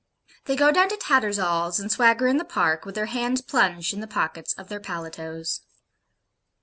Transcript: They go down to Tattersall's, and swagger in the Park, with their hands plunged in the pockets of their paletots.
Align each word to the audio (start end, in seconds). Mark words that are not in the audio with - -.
They 0.45 0.55
go 0.55 0.71
down 0.71 0.89
to 0.89 0.97
Tattersall's, 0.97 1.79
and 1.79 1.91
swagger 1.91 2.25
in 2.25 2.37
the 2.37 2.43
Park, 2.43 2.85
with 2.85 2.95
their 2.95 3.05
hands 3.05 3.39
plunged 3.39 3.93
in 3.93 3.99
the 3.99 4.07
pockets 4.07 4.53
of 4.53 4.67
their 4.67 4.79
paletots. 4.79 5.59